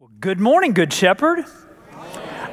[0.00, 1.44] Well, good morning, Good Shepherd.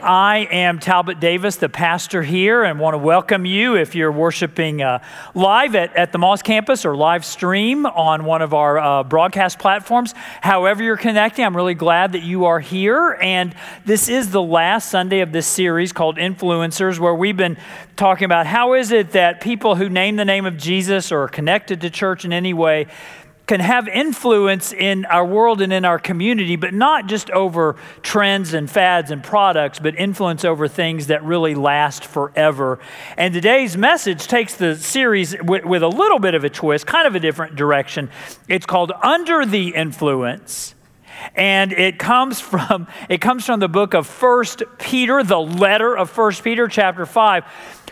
[0.03, 4.81] I am Talbot Davis, the pastor here, and want to welcome you if you're worshiping
[4.81, 5.01] uh,
[5.33, 9.59] live at, at the Moss campus or live stream on one of our uh, broadcast
[9.59, 10.13] platforms.
[10.41, 13.17] However, you're connecting, I'm really glad that you are here.
[13.21, 13.55] And
[13.85, 17.55] this is the last Sunday of this series called Influencers, where we've been
[17.95, 21.29] talking about how is it that people who name the name of Jesus or are
[21.29, 22.87] connected to church in any way
[23.47, 28.53] can have influence in our world and in our community, but not just over trends
[28.53, 32.77] and fads and products, but influence over things that really last forever.
[33.15, 37.07] And today's message takes the series with, with a little bit of a twist, kind
[37.07, 38.09] of a different direction.
[38.49, 40.75] It's called Under the Influence
[41.35, 46.11] and it comes from it comes from the book of first peter the letter of
[46.11, 47.43] first peter chapter 5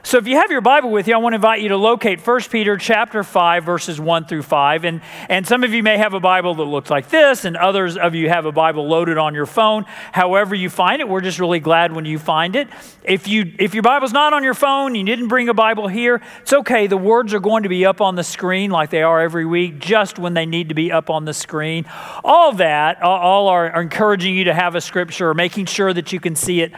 [0.05, 2.25] so if you have your Bible with you, I want to invite you to locate
[2.25, 4.85] 1 Peter chapter 5 verses 1 through 5.
[4.85, 7.97] And, and some of you may have a Bible that looks like this, and others
[7.97, 9.85] of you have a Bible loaded on your phone.
[10.11, 12.67] However you find it, we're just really glad when you find it.
[13.03, 16.21] If you if your Bible's not on your phone, you didn't bring a Bible here,
[16.41, 16.85] it's okay.
[16.85, 19.79] The words are going to be up on the screen like they are every week,
[19.79, 21.85] just when they need to be up on the screen.
[22.23, 26.35] All that, all are encouraging you to have a scripture, making sure that you can
[26.35, 26.73] see it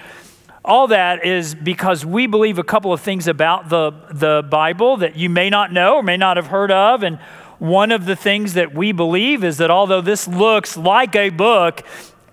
[0.68, 5.16] all that is because we believe a couple of things about the, the Bible that
[5.16, 7.04] you may not know or may not have heard of.
[7.04, 7.20] And
[7.58, 11.84] one of the things that we believe is that although this looks like a book,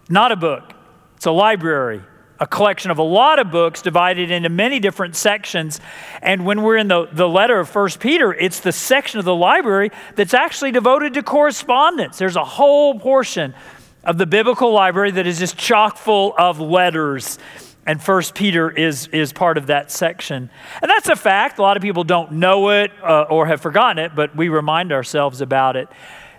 [0.09, 0.73] not a book,
[1.17, 2.03] it's a library,
[2.41, 5.81] a collection of a lot of books divided into many different sections.
[6.21, 9.35] And when we're in the, the letter of First Peter, it's the section of the
[9.35, 12.19] library that's actually devoted to correspondence.
[12.19, 13.55] There's a whole portion
[14.03, 17.39] of the biblical library that is just chock full of letters
[17.87, 20.51] and First Peter is, is part of that section.
[20.81, 21.59] And that's a fact.
[21.59, 24.93] A lot of people don't know it uh, or have forgotten it, but we remind
[24.93, 25.89] ourselves about it.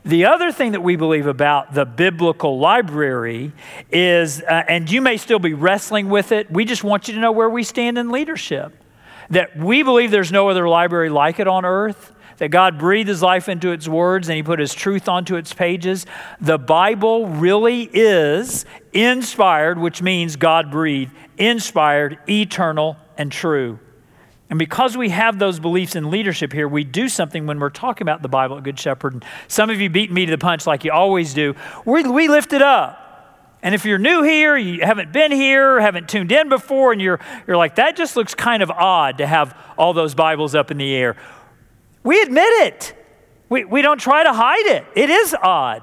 [0.04, 3.54] The other thing that we believe about the biblical library
[3.92, 7.20] is, uh, and you may still be wrestling with it, we just want you to
[7.20, 8.74] know where we stand in leadership.
[9.32, 13.22] That we believe there's no other library like it on earth that God breathed his
[13.22, 16.06] life into its words and he put his truth onto its pages.
[16.42, 23.80] The Bible really is inspired, which means God breathed, inspired, eternal, and true.
[24.50, 28.04] And because we have those beliefs in leadership here, we do something when we're talking
[28.04, 29.14] about the Bible at Good Shepherd.
[29.14, 31.56] And some of you beat me to the punch like you always do.
[31.84, 33.02] We, we lift it up.
[33.64, 37.20] And if you're new here, you haven't been here, haven't tuned in before, and you're,
[37.48, 40.78] you're like, that just looks kind of odd to have all those Bibles up in
[40.78, 41.16] the air.
[42.06, 42.94] We admit it.
[43.50, 44.86] We, we don't try to hide it.
[44.96, 45.82] It is odd.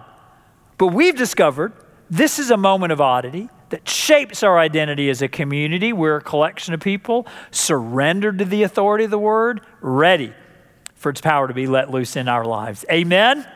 [0.78, 1.72] But we've discovered
[2.08, 5.92] this is a moment of oddity that shapes our identity as a community.
[5.92, 10.32] We're a collection of people surrendered to the authority of the word, ready
[10.94, 12.84] for its power to be let loose in our lives.
[12.90, 13.46] Amen.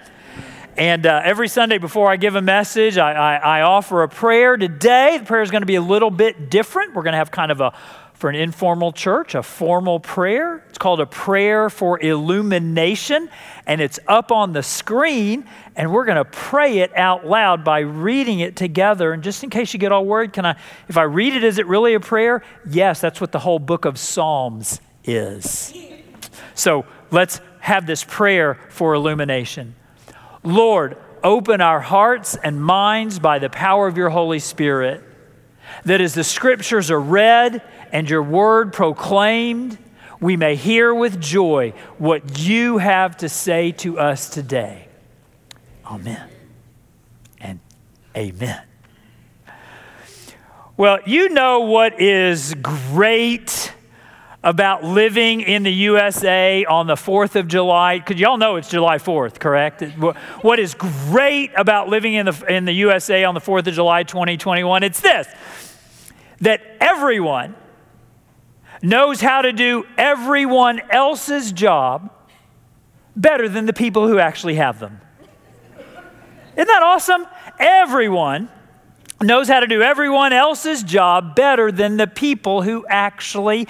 [0.76, 4.56] And uh, every Sunday before I give a message, I, I, I offer a prayer.
[4.56, 6.94] Today, the prayer is going to be a little bit different.
[6.94, 7.72] We're going to have kind of a
[8.16, 10.64] for an informal church, a formal prayer.
[10.70, 13.28] It's called a prayer for illumination,
[13.66, 15.46] and it's up on the screen,
[15.76, 19.12] and we're going to pray it out loud by reading it together.
[19.12, 20.56] And just in case you get all worried, can I,
[20.88, 22.42] if I read it, is it really a prayer?
[22.68, 25.74] Yes, that's what the whole book of Psalms is.
[26.54, 29.74] So let's have this prayer for illumination.
[30.42, 35.04] Lord, open our hearts and minds by the power of your Holy Spirit
[35.84, 37.62] that as the scriptures are read
[37.92, 39.78] and your word proclaimed,
[40.20, 44.88] we may hear with joy what you have to say to us today.
[45.84, 46.28] Amen
[47.40, 47.60] and
[48.16, 48.62] amen.
[50.76, 53.72] Well, you know what is great
[54.42, 57.98] about living in the USA on the 4th of July?
[57.98, 59.82] Because y'all know it's July 4th, correct?
[60.42, 64.02] What is great about living in the, in the USA on the 4th of July
[64.02, 64.82] 2021?
[64.82, 65.26] It's this
[66.40, 67.54] that everyone
[68.82, 72.10] knows how to do everyone else's job
[73.14, 75.00] better than the people who actually have them.
[76.56, 77.26] Isn't that awesome?
[77.58, 78.48] Everyone
[79.22, 83.66] knows how to do everyone else's job better than the people who actually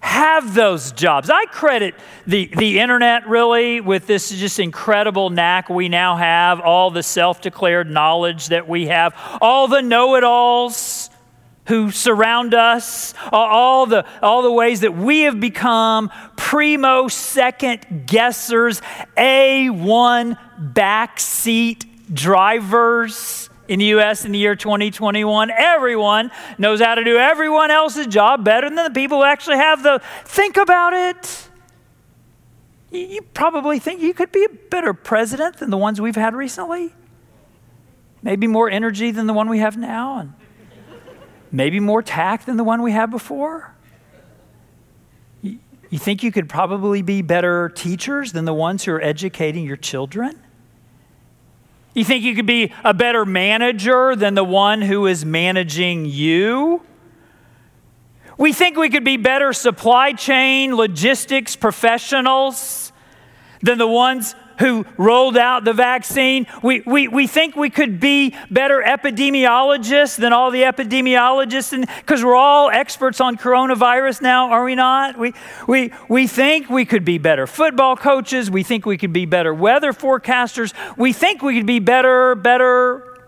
[0.00, 1.30] have those jobs.
[1.30, 1.94] I credit
[2.26, 7.40] the, the internet really with this just incredible knack we now have, all the self
[7.40, 11.03] declared knowledge that we have, all the know it alls
[11.66, 18.82] who surround us, all the, all the ways that we have become primo second guessers,
[19.16, 20.38] A1
[20.72, 25.50] backseat drivers in the US in the year 2021.
[25.50, 29.82] Everyone knows how to do everyone else's job better than the people who actually have
[29.82, 30.00] the.
[30.24, 31.48] Think about it.
[32.90, 36.92] You probably think you could be a better president than the ones we've had recently.
[38.22, 40.32] maybe more energy than the one we have now, and
[41.54, 43.72] maybe more tact than the one we had before.
[45.42, 49.76] You think you could probably be better teachers than the ones who are educating your
[49.76, 50.40] children?
[51.94, 56.82] You think you could be a better manager than the one who is managing you?
[58.36, 62.92] We think we could be better supply chain logistics professionals
[63.62, 66.46] than the ones who rolled out the vaccine.
[66.62, 72.36] We, we, we think we could be better epidemiologists than all the epidemiologists because we're
[72.36, 75.18] all experts on coronavirus now, are we not?
[75.18, 75.34] We,
[75.66, 78.50] we, we think we could be better football coaches.
[78.50, 80.74] We think we could be better weather forecasters.
[80.96, 83.18] We think we could be better, better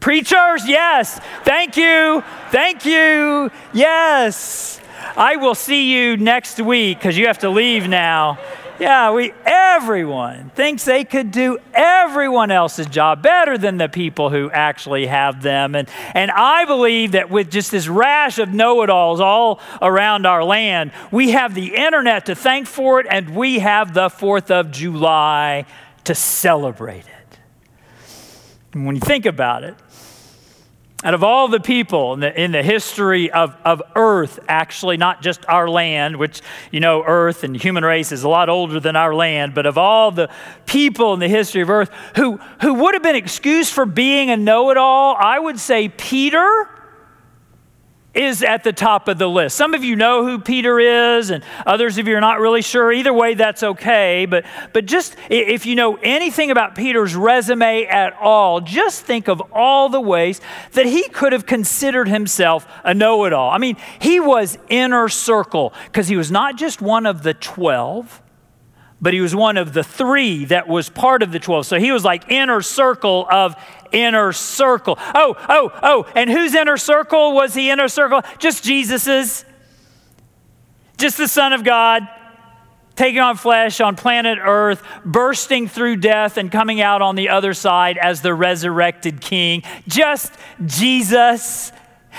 [0.00, 0.68] preachers.
[0.68, 1.20] Yes.
[1.44, 2.22] Thank you.
[2.50, 3.50] Thank you.
[3.72, 4.80] Yes.
[5.16, 8.38] I will see you next week because you have to leave now.
[8.78, 14.50] Yeah, we everyone thinks they could do everyone else's job better than the people who
[14.50, 15.74] actually have them.
[15.74, 20.92] And and I believe that with just this rash of know-it-alls all around our land,
[21.10, 25.64] we have the internet to thank for it and we have the 4th of July
[26.04, 27.38] to celebrate it.
[28.74, 29.74] And when you think about it,
[31.06, 35.22] out of all the people in the, in the history of, of Earth, actually, not
[35.22, 36.42] just our land, which,
[36.72, 39.78] you know, Earth and human race is a lot older than our land, but of
[39.78, 40.28] all the
[40.66, 44.36] people in the history of Earth who, who would have been excused for being a
[44.36, 46.68] know it all, I would say Peter
[48.16, 49.56] is at the top of the list.
[49.56, 52.92] Some of you know who Peter is, and others of you are not really sure.
[52.92, 54.26] Either way, that's okay.
[54.26, 59.42] But, but just if you know anything about Peter's resume at all, just think of
[59.52, 60.40] all the ways
[60.72, 63.50] that he could have considered himself a know it all.
[63.50, 68.22] I mean, he was inner circle because he was not just one of the 12
[69.00, 71.66] but he was one of the three that was part of the 12.
[71.66, 73.54] So he was like inner circle of
[73.92, 74.98] inner circle.
[74.98, 78.22] Oh, oh, oh, and whose inner circle was he inner circle?
[78.38, 79.44] Just Jesus's.
[80.96, 82.08] Just the Son of God
[82.96, 87.52] taking on flesh on planet Earth, bursting through death and coming out on the other
[87.52, 89.62] side as the resurrected King.
[89.86, 90.32] Just
[90.64, 91.70] Jesus.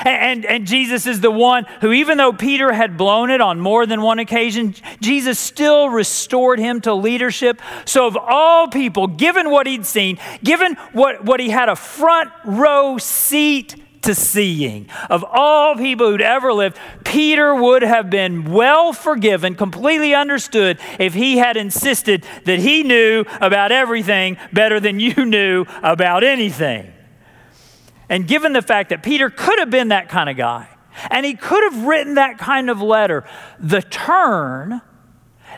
[0.03, 3.85] And, and Jesus is the one who, even though Peter had blown it on more
[3.85, 7.61] than one occasion, Jesus still restored him to leadership.
[7.85, 12.31] So, of all people, given what he'd seen, given what, what he had a front
[12.45, 18.93] row seat to seeing, of all people who'd ever lived, Peter would have been well
[18.93, 25.25] forgiven, completely understood, if he had insisted that he knew about everything better than you
[25.25, 26.93] knew about anything.
[28.09, 30.69] And given the fact that Peter could have been that kind of guy,
[31.09, 33.23] and he could have written that kind of letter,
[33.59, 34.81] the turn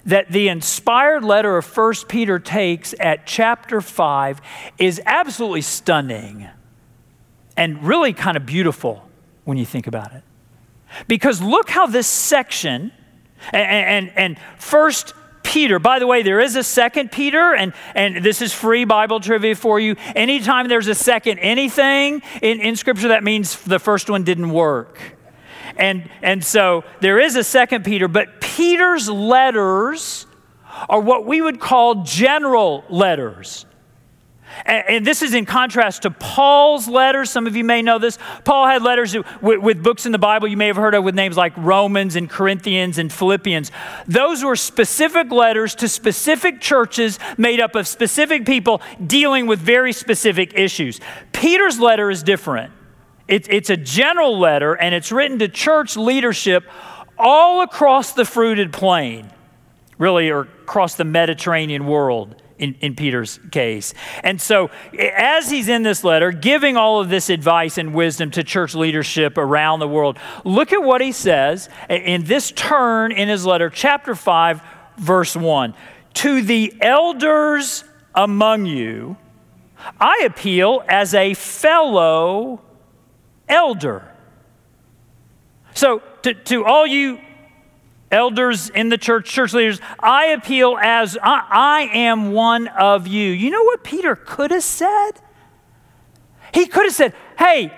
[0.06, 4.42] that the inspired letter of 1 Peter takes at chapter 5
[4.78, 6.48] is absolutely stunning
[7.58, 9.08] and really kind of beautiful
[9.44, 10.24] when you think about it.
[11.08, 12.92] Because look how this section,
[13.54, 15.14] and, and, and first
[15.50, 15.80] Peter.
[15.80, 19.56] By the way, there is a second Peter, and, and this is free Bible trivia
[19.56, 19.96] for you.
[20.16, 25.00] Anytime there's a second anything in, in Scripture, that means the first one didn't work.
[25.76, 30.28] And, and so there is a second Peter, but Peter's letters
[30.88, 33.66] are what we would call general letters.
[34.66, 37.30] And, this is in contrast to Paul's letters.
[37.30, 38.18] Some of you may know this.
[38.44, 41.16] Paul had letters with, with, books in the Bible you may have heard of with
[41.16, 43.72] names like Romans and Corinthians and Philippians.
[44.08, 49.94] Those were specific letters to specific churches made up of specific people dealing with very
[49.94, 51.00] specific issues.
[51.32, 52.74] Peter's letter is different.
[53.28, 56.64] It, it's a general letter and it's written to church leadership
[57.18, 59.30] all across the fruited plain,
[59.98, 63.94] really, or across the Mediterranean world in, in Peter's case.
[64.24, 68.44] And so, as he's in this letter, giving all of this advice and wisdom to
[68.44, 73.46] church leadership around the world, look at what he says in this turn in his
[73.46, 74.62] letter, chapter 5,
[74.98, 75.74] verse 1.
[76.16, 79.18] To the elders among you,
[80.00, 82.62] I appeal as a fellow
[83.48, 84.06] elder.
[85.74, 87.20] So, to, to all you
[88.12, 93.30] elders in the church, church leaders, I appeal as I, I, am one of you.
[93.32, 95.12] You know what Peter could have said?
[96.54, 97.74] He could have said, Hey,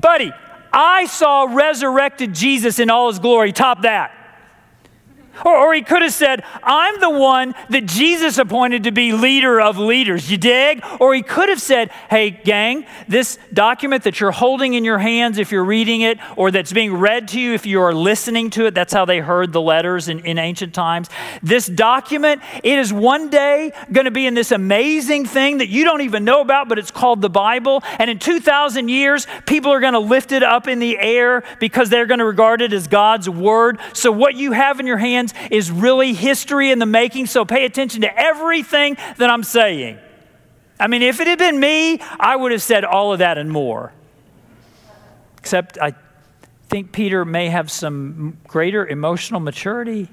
[0.00, 0.32] buddy,
[0.72, 3.52] I saw resurrected Jesus in all his glory.
[3.52, 4.23] Top that.
[5.44, 9.60] Or, or, he could have said, I'm the one that Jesus appointed to be leader
[9.60, 10.30] of leaders.
[10.30, 10.84] You dig?
[11.00, 15.38] Or he could have said, Hey, gang, this document that you're holding in your hands
[15.38, 18.66] if you're reading it, or that's being read to you if you are listening to
[18.66, 21.08] it, that's how they heard the letters in, in ancient times.
[21.42, 25.84] This document, it is one day going to be in this amazing thing that you
[25.84, 27.82] don't even know about, but it's called the Bible.
[27.98, 31.90] And in 2,000 years, people are going to lift it up in the air because
[31.90, 33.78] they're going to regard it as God's word.
[33.92, 34.98] So what you have in your
[35.32, 39.98] hands, is really history in the making, so pay attention to everything that I'm saying.
[40.78, 43.50] I mean, if it had been me, I would have said all of that and
[43.50, 43.92] more.
[45.38, 45.94] Except I
[46.68, 50.08] think Peter may have some greater emotional maturity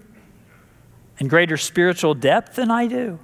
[1.19, 3.19] and greater spiritual depth than I do.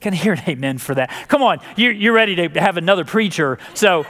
[0.00, 1.10] Can I hear an amen for that?
[1.28, 3.58] Come on, you're ready to have another preacher.
[3.74, 4.06] So.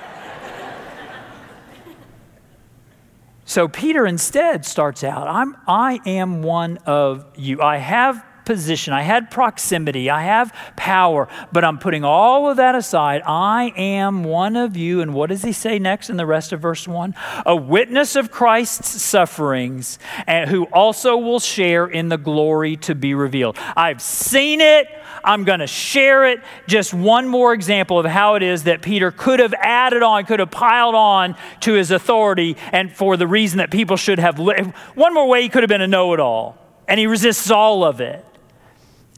[3.45, 7.61] So Peter instead starts out, I'm, I am one of you.
[7.61, 12.75] I have position, I had proximity, I have power, but I'm putting all of that
[12.75, 13.23] aside.
[13.27, 15.01] I am one of you.
[15.01, 17.15] And what does he say next in the rest of verse 1?
[17.47, 23.15] A witness of Christ's sufferings, and who also will share in the glory to be
[23.15, 23.59] revealed.
[23.77, 24.89] I've seen it.
[25.25, 26.41] I'm going to share it.
[26.67, 30.41] Just one more example of how it is that Peter could have added on, could
[30.41, 34.75] have piled on to his authority, and for the reason that people should have lived.
[34.95, 36.59] One more way he could have been a know it all,
[36.89, 38.25] and he resists all of it.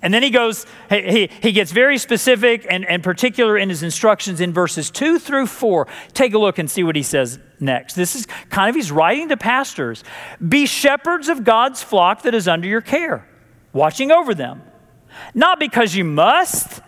[0.04, 4.38] And then he goes, he, he gets very specific and, and particular in his instructions
[4.38, 5.88] in verses two through four.
[6.12, 7.94] Take a look and see what he says next.
[7.94, 10.04] This is kind of, he's writing to pastors
[10.46, 13.26] Be shepherds of God's flock that is under your care,
[13.72, 14.62] watching over them.
[15.32, 16.82] Not because you must,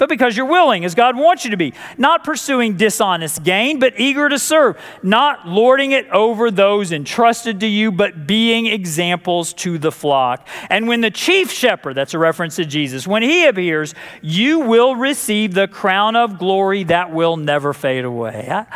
[0.00, 1.74] but because you're willing, as God wants you to be.
[1.98, 4.78] Not pursuing dishonest gain, but eager to serve.
[5.02, 10.48] Not lording it over those entrusted to you, but being examples to the flock.
[10.70, 14.96] And when the chief shepherd, that's a reference to Jesus, when he appears, you will
[14.96, 18.48] receive the crown of glory that will never fade away.
[18.50, 18.66] I,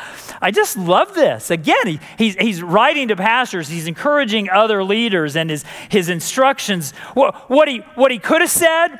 [0.42, 1.50] I just love this.
[1.50, 6.92] Again, he, he's, he's writing to pastors, he's encouraging other leaders, and his, his instructions.
[7.14, 8.98] What, what, he, what he could have said,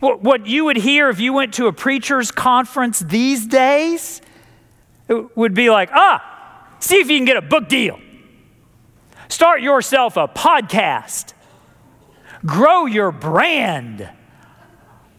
[0.00, 4.20] what you would hear if you went to a preacher's conference these days
[5.08, 8.00] would be like, ah, see if you can get a book deal.
[9.28, 11.34] Start yourself a podcast.
[12.44, 14.08] Grow your brand.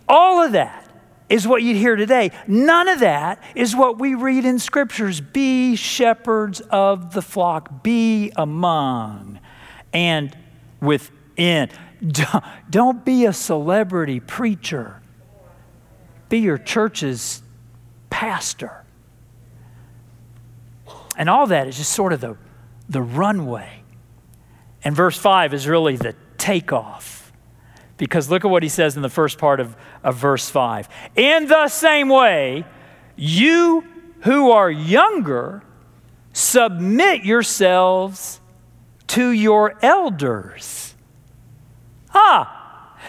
[0.07, 0.87] All of that
[1.29, 2.31] is what you'd hear today.
[2.47, 5.21] None of that is what we read in scriptures.
[5.21, 9.39] Be shepherds of the flock, be among
[9.93, 10.35] and
[10.81, 11.69] within.
[12.69, 15.01] Don't be a celebrity preacher,
[16.29, 17.43] be your church's
[18.09, 18.83] pastor.
[21.17, 22.37] And all that is just sort of the,
[22.89, 23.83] the runway.
[24.83, 27.31] And verse 5 is really the takeoff.
[27.97, 30.89] Because look at what he says in the first part of, of verse 5.
[31.15, 32.65] In the same way,
[33.15, 33.85] you
[34.21, 35.63] who are younger,
[36.33, 38.39] submit yourselves
[39.07, 40.90] to your elders.
[42.13, 42.61] Ah,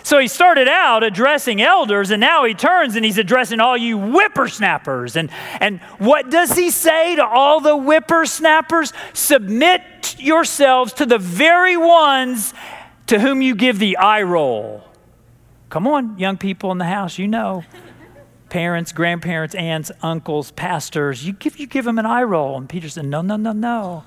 [0.03, 3.99] so he started out addressing elders, and now he turns and he's addressing all you
[3.99, 5.17] whippersnappers.
[5.17, 5.31] And,
[5.61, 8.93] and what does he say to all the whippersnappers?
[9.13, 12.55] Submit yourselves to the very ones
[13.07, 14.85] to whom you give the eye roll.
[15.69, 17.65] Come on, young people in the house, you know.
[18.49, 22.59] Parents, grandparents, aunts, uncles, pastors, you give, you give them an eye roll.
[22.59, 24.05] And Peter said, No, no, no, no.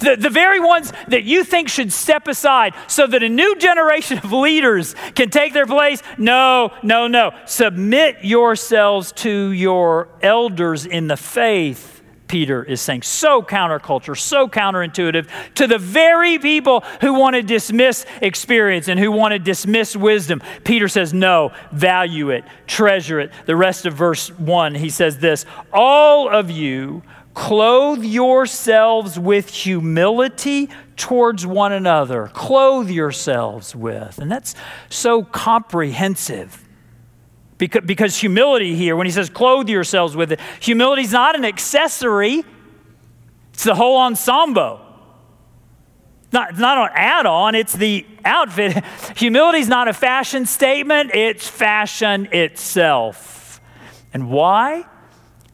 [0.00, 4.18] The, the very ones that you think should step aside so that a new generation
[4.18, 6.02] of leaders can take their place.
[6.18, 7.32] No, no, no.
[7.46, 12.00] Submit yourselves to your elders in the faith.
[12.30, 13.02] Peter is saying.
[13.02, 19.10] So counterculture, so counterintuitive to the very people who want to dismiss experience and who
[19.10, 20.40] want to dismiss wisdom.
[20.62, 23.32] Peter says, No, value it, treasure it.
[23.46, 27.02] The rest of verse 1, he says this All of you
[27.40, 32.30] Clothe yourselves with humility towards one another.
[32.34, 34.18] Clothe yourselves with.
[34.18, 34.54] And that's
[34.90, 36.68] so comprehensive.
[37.56, 41.46] Because, because humility here, when he says clothe yourselves with it, humility is not an
[41.46, 42.44] accessory,
[43.54, 44.78] it's the whole ensemble.
[46.32, 48.84] Not, it's not an add on, it's the outfit.
[49.16, 53.62] Humility is not a fashion statement, it's fashion itself.
[54.12, 54.84] And why?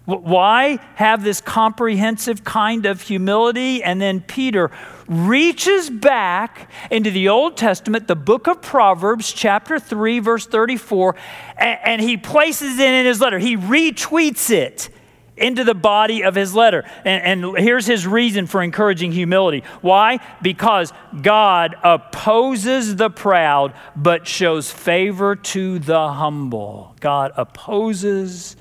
[0.06, 3.82] Why have this comprehensive kind of humility?
[3.82, 4.70] And then Peter
[5.08, 11.16] reaches back into the Old Testament, the book of Proverbs, chapter 3, verse 34,
[11.58, 13.40] and, and he places it in his letter.
[13.40, 14.90] He retweets it
[15.36, 16.84] into the body of his letter.
[17.04, 19.64] And, and, here's his reason for encouraging humility.
[19.80, 20.20] Why?
[20.40, 26.94] Because God opposes the proud, but shows favor to the humble.
[27.00, 28.55] God opposes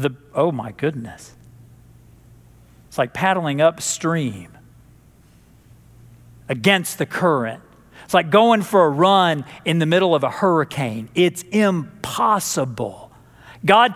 [0.00, 1.34] the, oh my goodness.
[2.88, 4.56] It's like paddling upstream
[6.48, 7.62] against the current.
[8.04, 11.08] It's like going for a run in the middle of a hurricane.
[11.14, 13.12] It's impossible.
[13.64, 13.94] God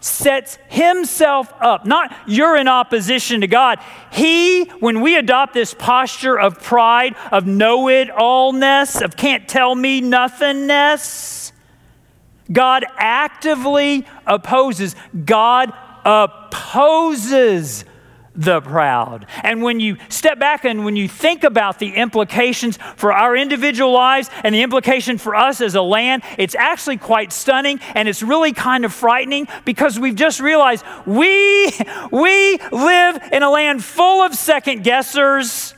[0.00, 1.84] sets himself up.
[1.86, 3.78] Not you're in opposition to God.
[4.10, 9.74] He, when we adopt this posture of pride, of know it allness, of can't tell
[9.74, 11.41] me nothingness,
[12.50, 14.96] God actively opposes.
[15.24, 15.72] God
[16.04, 17.84] opposes
[18.34, 19.26] the proud.
[19.42, 23.92] And when you step back and when you think about the implications for our individual
[23.92, 28.22] lives and the implication for us as a land, it's actually quite stunning and it's
[28.22, 31.72] really kind of frightening because we've just realized we
[32.10, 35.74] we live in a land full of second guessers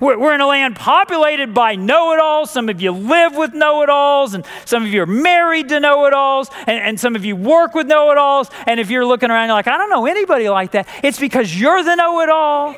[0.00, 2.50] we're in a land populated by know it alls.
[2.50, 5.80] Some of you live with know it alls, and some of you are married to
[5.80, 8.50] know it alls, and, and, some of you work with know it alls.
[8.66, 11.58] And if you're looking around, you're like, I don't know anybody like that, it's because
[11.58, 12.76] you're the know it all.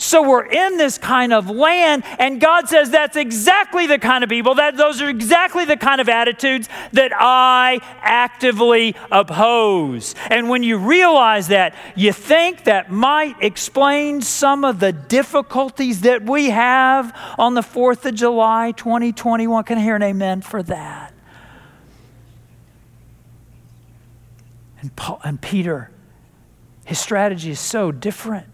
[0.00, 4.30] So we're in this kind of land, and God says that's exactly the kind of
[4.30, 10.14] people, that those are exactly the kind of attitudes that I actively oppose.
[10.30, 16.22] And when you realize that, you think that might explain some of the difficulties that
[16.22, 19.64] we have on the 4th of July 2021.
[19.64, 21.12] Can I hear an amen for that?
[24.80, 25.90] And, Paul, and Peter,
[26.84, 28.46] his strategy is so different.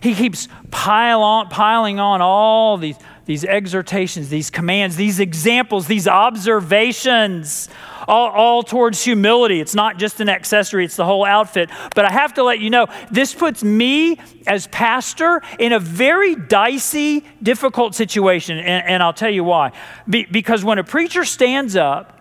[0.00, 6.06] He keeps pile on, piling on all these, these exhortations, these commands, these examples, these
[6.06, 7.68] observations,
[8.06, 9.60] all, all towards humility.
[9.60, 11.70] It's not just an accessory, it's the whole outfit.
[11.94, 16.34] But I have to let you know, this puts me as pastor in a very
[16.34, 18.58] dicey, difficult situation.
[18.58, 19.72] And, and I'll tell you why.
[20.08, 22.20] Be, because when a preacher stands up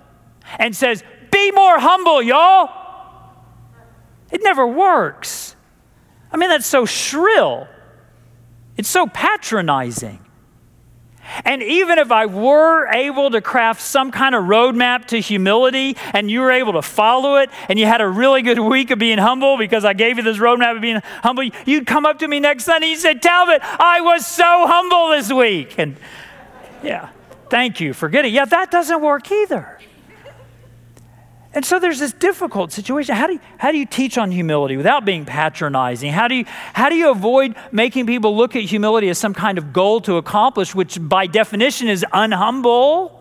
[0.58, 2.70] and says, Be more humble, y'all,
[4.32, 5.56] it never works.
[6.34, 7.68] I mean, that's so shrill.
[8.76, 10.20] It's so patronizing.
[11.46, 16.30] And even if I were able to craft some kind of roadmap to humility and
[16.30, 19.20] you were able to follow it and you had a really good week of being
[19.20, 22.40] humble because I gave you this roadmap of being humble, you'd come up to me
[22.40, 25.76] next Sunday and said, Talbot, I was so humble this week.
[25.78, 25.96] And
[26.84, 27.10] yeah,
[27.50, 28.34] thank you for getting.
[28.34, 29.80] Yeah, that doesn't work either.
[31.56, 33.16] And so there's this difficult situation.
[33.16, 36.12] How do, you, how do you teach on humility without being patronizing?
[36.12, 39.60] How do, you, how do you avoid making people look at humility as some kind
[39.60, 43.20] of goal to accomplish, which by definition is unhumble?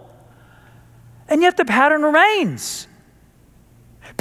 [1.28, 2.88] And yet the pattern remains.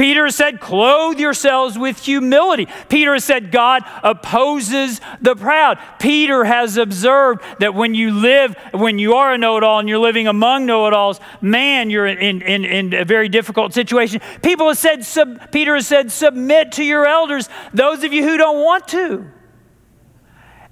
[0.02, 2.68] Peter said, Clothe yourselves with humility.
[2.90, 5.78] Peter has said, God opposes the proud.
[6.00, 9.88] Peter has observed that when you live, when you are a know it all and
[9.88, 14.22] you're living among know it alls, man, you're in, in, in a very difficult situation.
[14.42, 18.38] People have said, sub, Peter has said, Submit to your elders, those of you who
[18.38, 19.30] don't want to.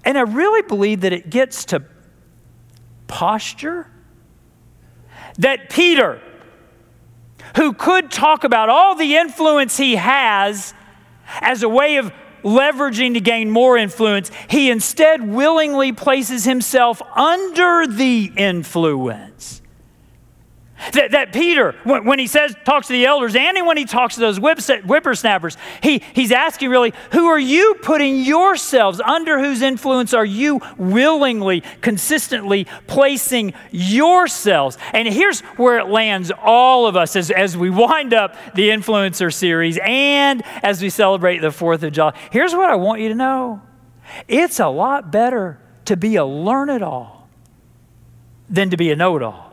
[0.05, 1.83] And I really believe that it gets to
[3.05, 3.91] posture.
[5.37, 6.19] That Peter,
[7.55, 10.73] who could talk about all the influence he has
[11.41, 12.11] as a way of
[12.43, 19.58] leveraging to gain more influence, he instead willingly places himself under the influence.
[20.93, 24.15] That, that Peter, when, when, he says, talks to the elders, and when he talks
[24.15, 30.13] to those whippersnappers, he, he's asking really, who are you putting yourselves, under whose influence
[30.13, 34.77] are you willingly, consistently placing yourselves?
[34.93, 39.33] And here's where it lands all of us as, as we wind up the influencer
[39.33, 42.17] series and as we celebrate the 4th of July.
[42.31, 43.61] Here's what I want you to know
[44.27, 47.27] it's a lot better to be a learn it all
[48.49, 49.48] than to be a know it all.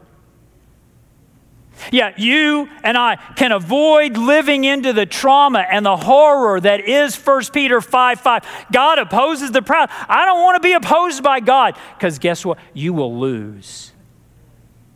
[1.93, 7.17] Yeah, you and I can avoid living into the trauma and the horror that is
[7.17, 8.67] 1 Peter 5 5.
[8.73, 9.91] God opposes the proud.
[10.09, 12.59] I don't want to be opposed by God because guess what?
[12.73, 13.93] You will lose.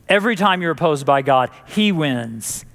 [0.07, 2.65] Every time you're opposed by God, He wins.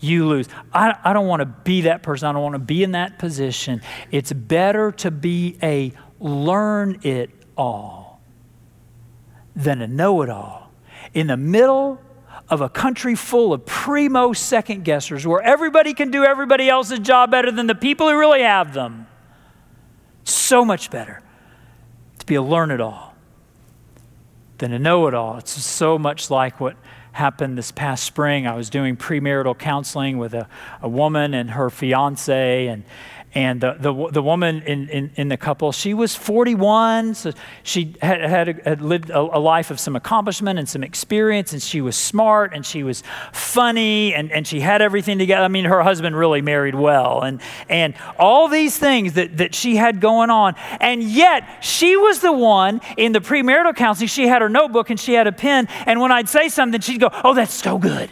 [0.00, 0.48] You lose.
[0.72, 2.28] I, I don't want to be that person.
[2.28, 3.80] I don't want to be in that position.
[4.10, 8.20] It's better to be a learn it all
[9.56, 10.70] than a know it all.
[11.14, 12.00] In the middle
[12.50, 17.30] of a country full of primo second guessers where everybody can do everybody else's job
[17.30, 19.06] better than the people who really have them.
[20.24, 21.22] So much better
[22.18, 23.14] to be a learn it all
[24.58, 25.38] than a know it all.
[25.38, 26.76] It's so much like what
[27.12, 28.46] happened this past spring.
[28.46, 30.48] I was doing premarital counseling with a,
[30.80, 32.84] a woman and her fiance, and
[33.34, 37.14] and the, the, the woman in, in, in, the couple, she was 41.
[37.14, 41.52] So she had, had, had lived a, a, life of some accomplishment and some experience,
[41.52, 45.44] and she was smart and she was funny and, and she had everything together.
[45.44, 49.76] I mean, her husband really married well, and, and all these things that, that she
[49.76, 50.54] had going on.
[50.80, 54.98] And yet, she was the one in the premarital counseling, she had her notebook and
[54.98, 55.68] she had a pen.
[55.86, 58.10] And when I'd say something, she'd go, Oh, that's so good.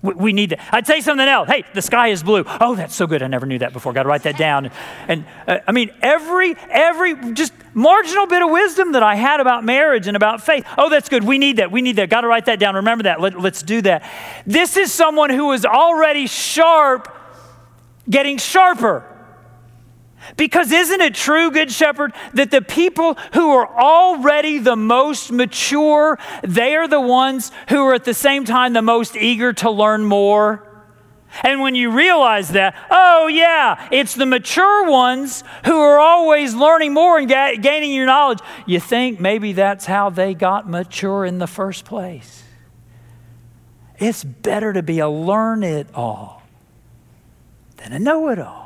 [0.00, 0.60] We need that.
[0.72, 1.48] I'd say something else.
[1.48, 2.44] Hey, the sky is blue.
[2.46, 3.20] Oh, that's so good.
[3.20, 3.92] I never knew that before.
[3.92, 4.70] Got to write that down.
[5.08, 9.64] And uh, I mean, every every just marginal bit of wisdom that I had about
[9.64, 10.64] marriage and about faith.
[10.78, 11.24] Oh, that's good.
[11.24, 11.72] We need that.
[11.72, 12.10] We need that.
[12.10, 12.76] Got to write that down.
[12.76, 13.20] Remember that.
[13.20, 14.08] Let, let's do that.
[14.46, 17.12] This is someone who is already sharp,
[18.08, 19.04] getting sharper.
[20.36, 26.18] Because isn't it true, Good Shepherd, that the people who are already the most mature,
[26.42, 30.04] they are the ones who are at the same time the most eager to learn
[30.04, 30.64] more?
[31.42, 36.94] And when you realize that, oh, yeah, it's the mature ones who are always learning
[36.94, 41.38] more and ga- gaining your knowledge, you think maybe that's how they got mature in
[41.38, 42.44] the first place.
[43.98, 46.42] It's better to be a learn it all
[47.76, 48.57] than a know it all.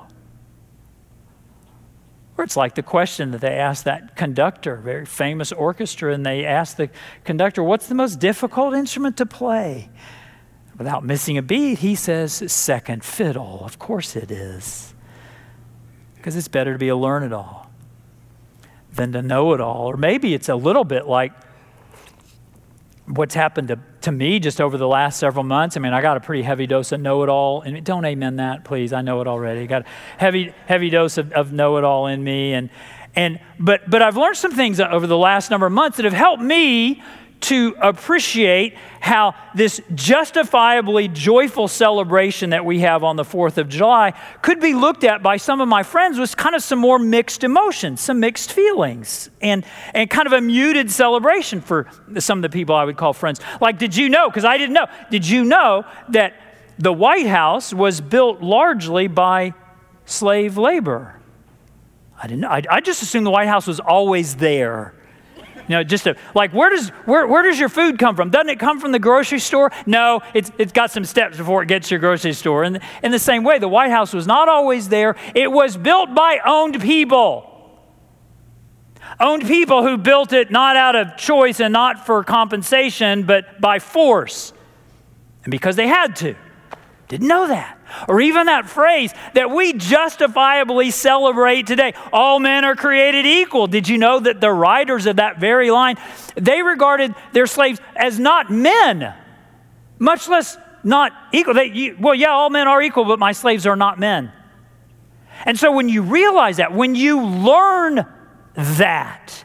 [2.39, 6.45] Or it's like the question that they asked that conductor, very famous orchestra, and they
[6.45, 6.89] asked the
[7.25, 9.91] conductor, What's the most difficult instrument to play?
[10.79, 13.63] Without missing a beat, he says, Second fiddle.
[13.65, 14.95] Of course it is.
[16.17, 17.71] Because it's better to be a learn it all
[18.93, 19.87] than to know it all.
[19.87, 21.33] Or maybe it's a little bit like
[23.07, 25.77] what's happened to, to me just over the last several months.
[25.77, 27.63] I mean, I got a pretty heavy dose of know it all.
[27.63, 28.93] And don't amen that, please.
[28.93, 29.67] I know it already.
[29.67, 29.85] Got a
[30.19, 32.53] heavy, heavy dose of, of know it all in me.
[32.53, 32.71] And,
[33.15, 36.13] and, but, but I've learned some things over the last number of months that have
[36.13, 37.03] helped me
[37.43, 44.13] to appreciate how this justifiably joyful celebration that we have on the 4th of July
[44.43, 47.43] could be looked at by some of my friends with kind of some more mixed
[47.43, 52.49] emotions, some mixed feelings, and, and kind of a muted celebration for some of the
[52.49, 53.41] people I would call friends.
[53.61, 54.29] Like, did you know?
[54.29, 54.87] Because I didn't know.
[55.11, 56.35] Did you know that
[56.79, 59.55] the White House was built largely by
[60.07, 61.19] slave labor?
[62.23, 62.45] I didn't.
[62.45, 64.95] I, I just assumed the White House was always there
[65.69, 68.31] you know, just a, like where does where, where does your food come from?
[68.31, 69.71] Doesn't it come from the grocery store?
[69.87, 72.65] No, it's it's got some steps before it gets to your grocery store.
[72.65, 75.17] And in the same way, the White House was not always there.
[75.35, 77.49] It was built by owned people.
[79.21, 83.79] Owned people who built it not out of choice and not for compensation, but by
[83.79, 84.53] force.
[85.45, 86.35] And because they had to.
[87.13, 87.79] Didn't know that.
[88.09, 93.67] Or even that phrase that we justifiably celebrate today all men are created equal.
[93.67, 95.99] Did you know that the writers of that very line,
[96.37, 99.13] they regarded their slaves as not men,
[99.99, 101.53] much less not equal.
[101.53, 104.33] They, well, yeah, all men are equal, but my slaves are not men.
[105.45, 108.07] And so when you realize that, when you learn
[108.55, 109.45] that,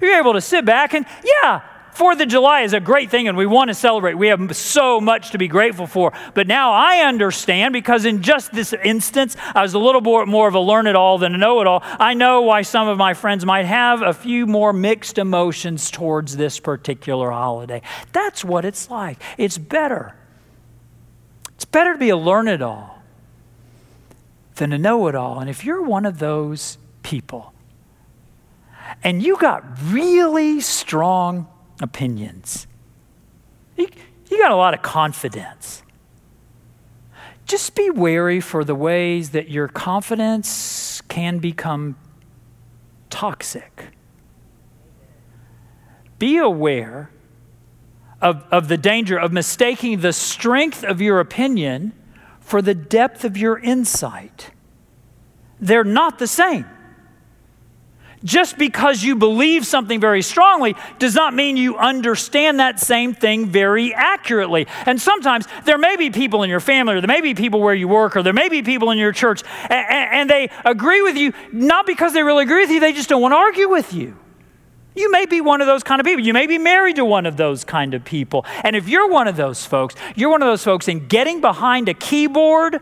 [0.00, 1.04] you're able to sit back and,
[1.42, 1.60] yeah,
[1.92, 4.14] Fourth of July is a great thing and we want to celebrate.
[4.14, 6.12] We have so much to be grateful for.
[6.34, 10.48] But now I understand because in just this instance, I was a little more, more
[10.48, 11.82] of a learn it all than a know it all.
[11.82, 16.36] I know why some of my friends might have a few more mixed emotions towards
[16.36, 17.82] this particular holiday.
[18.12, 19.20] That's what it's like.
[19.36, 20.14] It's better.
[21.54, 23.02] It's better to be a learn it all
[24.56, 25.40] than a know it all.
[25.40, 27.52] And if you're one of those people,
[29.02, 31.48] and you got really strong
[31.80, 32.66] opinions.
[33.76, 33.88] You,
[34.38, 35.82] got a lot of confidence.
[37.46, 41.96] Just be wary for the ways that your confidence can become
[43.10, 43.88] toxic.
[46.18, 47.10] Be aware
[48.20, 51.92] of, of the danger of mistaking the strength of your opinion
[52.40, 54.50] for the depth of your insight.
[55.58, 56.66] They're not the same.
[58.22, 63.46] Just because you believe something very strongly does not mean you understand that same thing
[63.46, 64.66] very accurately.
[64.84, 67.74] And sometimes there may be people in your family, or there may be people where
[67.74, 71.32] you work, or there may be people in your church, and, they agree with you
[71.50, 74.16] not because they really agree with you, they just don't want to argue with you.
[74.94, 76.24] You may be one of those kind of people.
[76.24, 78.44] You may be married to one of those kind of people.
[78.62, 81.88] And if you're one of those folks, you're one of those folks in getting behind
[81.88, 82.80] a keyboard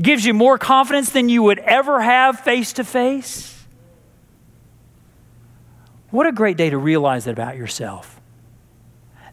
[0.00, 3.64] gives you more confidence than you would ever have face to face?
[6.10, 8.20] What a great day to realize that about yourself.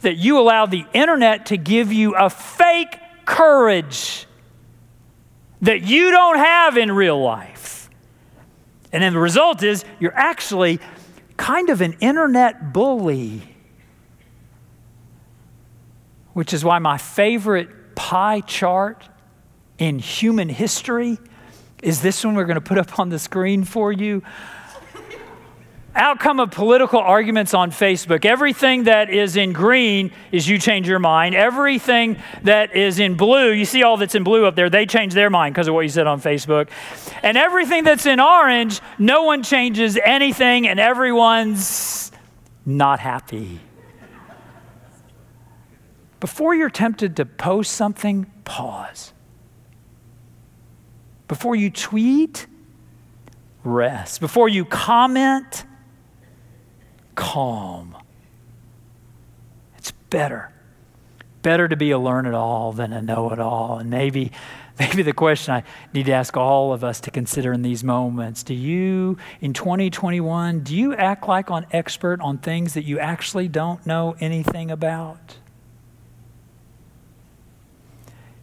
[0.01, 4.27] That you allow the internet to give you a fake courage
[5.61, 7.89] that you don't have in real life.
[8.91, 10.79] And then the result is you're actually
[11.35, 13.41] kind of an internet bully.
[16.37, 19.03] which is why my favorite pie chart
[19.77, 21.17] in human history
[21.83, 24.21] is this one we're going to put up on the screen for you
[25.97, 28.23] outcome of political arguments on Facebook.
[28.23, 31.35] Everything that is in green is you change your mind.
[31.35, 35.13] Everything that is in blue, you see all that's in blue up there, they change
[35.13, 36.69] their mind because of what you said on Facebook.
[37.23, 42.11] And everything that's in orange, no one changes anything and everyone's
[42.65, 43.59] not happy.
[46.19, 49.13] Before you're tempted to post something, pause.
[51.27, 52.47] Before you tweet,
[53.63, 54.21] rest.
[54.21, 55.65] Before you comment,
[57.15, 57.95] calm.
[59.77, 60.51] It's better.
[61.41, 63.79] Better to be a learn it all than a know it all.
[63.79, 64.31] And maybe,
[64.79, 65.63] maybe the question I
[65.93, 70.61] need to ask all of us to consider in these moments do you, in 2021,
[70.61, 75.37] do you act like an expert on things that you actually don't know anything about?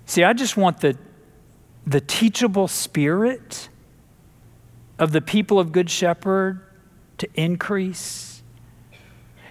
[0.07, 0.99] See, I just want the,
[1.87, 3.69] the teachable spirit
[4.99, 6.61] of the people of Good Shepherd
[7.19, 8.35] to increase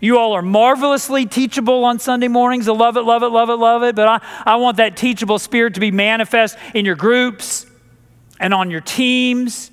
[0.04, 2.68] you all are marvelously teachable on Sunday mornings.
[2.68, 3.96] I love it, love it, love it, love it.
[3.96, 7.66] But I, I want that teachable spirit to be manifest in your groups
[8.38, 9.72] and on your teams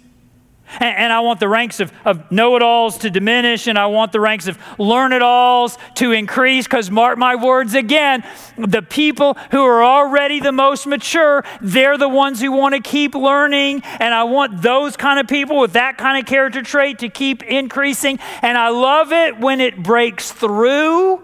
[0.78, 3.86] and, and I want the ranks of, of know it alls to diminish, and I
[3.86, 8.24] want the ranks of learn it alls to increase, because mark my words again,
[8.56, 13.14] the people who are already the most mature, they're the ones who want to keep
[13.14, 13.82] learning.
[13.98, 17.42] And I want those kind of people with that kind of character trait to keep
[17.42, 18.18] increasing.
[18.42, 21.22] And I love it when it breaks through.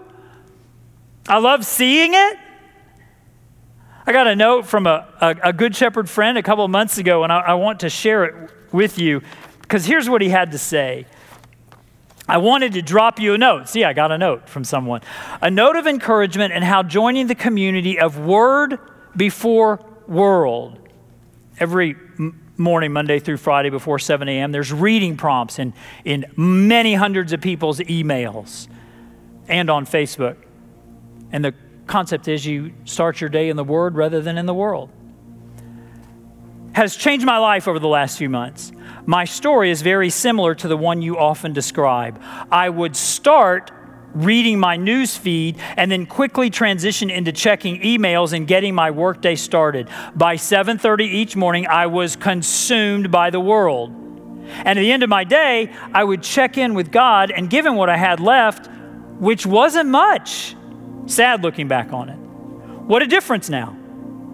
[1.27, 2.37] I love seeing it.
[4.05, 6.97] I got a note from a, a, a good shepherd friend a couple of months
[6.97, 9.21] ago, and I, I want to share it with you
[9.61, 11.05] because here's what he had to say.
[12.29, 13.67] I wanted to drop you a note.
[13.67, 15.01] See, I got a note from someone.
[15.41, 18.79] A note of encouragement and how joining the community of Word
[19.15, 20.79] before World.
[21.59, 21.95] Every
[22.55, 25.73] morning, Monday through Friday before 7 a.m., there's reading prompts in,
[26.05, 28.67] in many hundreds of people's emails
[29.47, 30.37] and on Facebook.
[31.31, 31.53] And the
[31.87, 34.91] concept is you start your day in the Word rather than in the world
[36.77, 38.71] has changed my life over the last few months.
[39.07, 42.21] My story is very similar to the one you often describe.
[42.51, 43.71] I would start
[44.13, 49.33] reading my news feed and then quickly transition into checking emails and getting my workday
[49.33, 49.89] started.
[50.13, 53.89] By 7:30 each morning I was consumed by the world.
[54.63, 57.73] And at the end of my day, I would check in with God and given
[57.73, 58.69] what I had left,
[59.17, 60.55] which wasn't much.
[61.07, 62.19] Sad looking back on it.
[62.85, 63.76] What a difference now.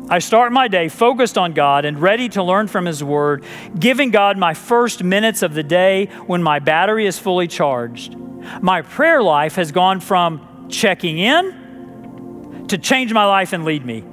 [0.10, 3.44] I start my day focused on God and ready to learn from His Word,
[3.78, 8.16] giving God my first minutes of the day when my battery is fully charged.
[8.62, 14.04] My prayer life has gone from checking in to change my life and lead me.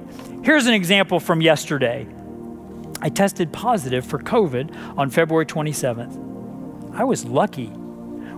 [0.43, 2.07] Here's an example from yesterday.
[3.01, 6.95] I tested positive for COVID on February 27th.
[6.95, 7.71] I was lucky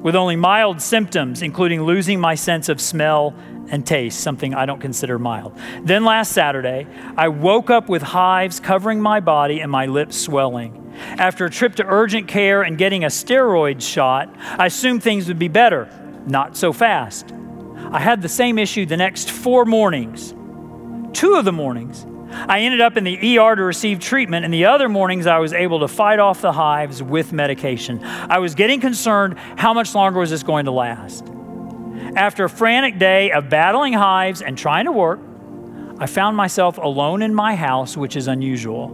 [0.03, 3.33] with only mild symptoms, including losing my sense of smell
[3.69, 5.57] and taste, something I don't consider mild.
[5.81, 6.85] Then last Saturday,
[7.17, 10.93] I woke up with hives covering my body and my lips swelling.
[11.17, 15.39] After a trip to urgent care and getting a steroid shot, I assumed things would
[15.39, 15.89] be better.
[16.27, 17.33] Not so fast.
[17.91, 20.33] I had the same issue the next four mornings.
[21.13, 24.65] Two of the mornings, I ended up in the ER to receive treatment, and the
[24.65, 28.03] other mornings I was able to fight off the hives with medication.
[28.03, 31.25] I was getting concerned how much longer was this going to last?
[32.15, 35.19] After a frantic day of battling hives and trying to work,
[35.99, 38.89] I found myself alone in my house, which is unusual,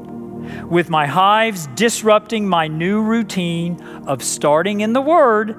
[0.69, 5.55] with my hives disrupting my new routine of starting in the Word.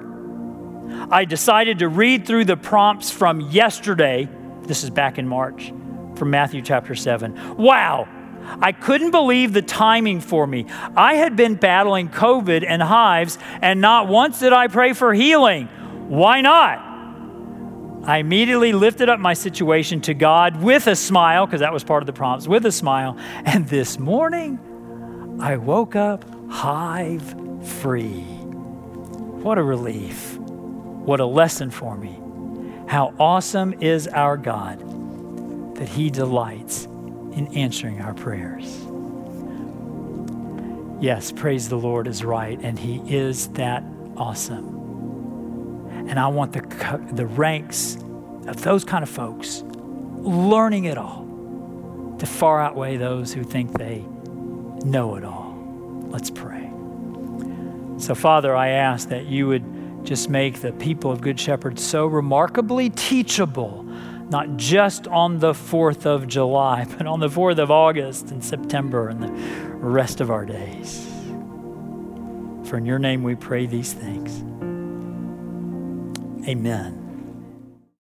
[1.09, 4.29] I decided to read through the prompts from yesterday.
[4.63, 5.73] This is back in March
[6.21, 7.57] from Matthew chapter 7.
[7.57, 8.07] Wow!
[8.61, 10.67] I couldn't believe the timing for me.
[10.95, 15.65] I had been battling COVID and hives, and not once did I pray for healing.
[16.09, 16.77] Why not?
[18.03, 22.03] I immediately lifted up my situation to God with a smile, because that was part
[22.03, 23.17] of the prompts, with a smile.
[23.43, 27.35] And this morning, I woke up hive
[27.67, 28.21] free.
[29.41, 30.37] What a relief.
[30.37, 32.15] What a lesson for me.
[32.87, 35.00] How awesome is our God
[35.81, 38.85] that He delights in answering our prayers.
[41.03, 43.83] Yes, praise the Lord is right, and He is that
[44.15, 46.07] awesome.
[46.07, 46.61] And I want the,
[47.13, 47.95] the ranks
[48.45, 49.63] of those kind of folks
[50.19, 51.25] learning it all
[52.19, 54.05] to far outweigh those who think they
[54.85, 55.57] know it all.
[56.09, 56.71] Let's pray.
[57.97, 62.05] So, Father, I ask that you would just make the people of Good Shepherd so
[62.05, 63.90] remarkably teachable
[64.31, 69.09] not just on the 4th of July, but on the 4th of August and September
[69.09, 69.29] and the
[69.75, 71.05] rest of our days.
[72.63, 74.41] For in your name we pray these things.
[76.47, 77.00] Amen.